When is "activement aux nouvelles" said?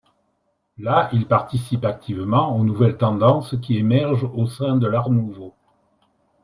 1.85-2.97